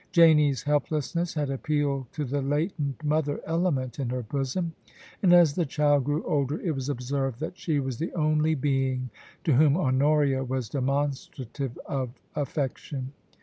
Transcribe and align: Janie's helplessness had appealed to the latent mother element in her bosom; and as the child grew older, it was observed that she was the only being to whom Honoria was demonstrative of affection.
Janie's 0.11 0.63
helplessness 0.63 1.35
had 1.35 1.51
appealed 1.51 2.11
to 2.13 2.25
the 2.25 2.41
latent 2.41 3.03
mother 3.03 3.39
element 3.45 3.99
in 3.99 4.09
her 4.09 4.23
bosom; 4.23 4.73
and 5.21 5.31
as 5.31 5.53
the 5.53 5.63
child 5.63 6.05
grew 6.05 6.23
older, 6.25 6.59
it 6.59 6.71
was 6.71 6.89
observed 6.89 7.39
that 7.41 7.55
she 7.55 7.79
was 7.79 7.99
the 7.99 8.11
only 8.15 8.55
being 8.55 9.11
to 9.43 9.53
whom 9.53 9.77
Honoria 9.77 10.43
was 10.43 10.69
demonstrative 10.69 11.77
of 11.85 12.09
affection. 12.35 13.13